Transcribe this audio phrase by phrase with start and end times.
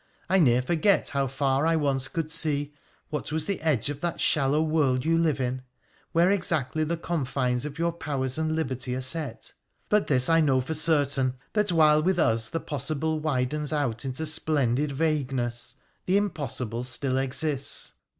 [0.31, 2.73] I near forget how far I once could see—
[3.11, 5.61] what was the edge of that shallow world you live in—
[6.11, 9.53] where exactly the confines of your powers and liberty are set.
[9.89, 14.25] But this I know for certain, that, while with us the possible widens out into
[14.25, 15.75] splendid vagueness,
[16.07, 17.93] the impossible still exists.'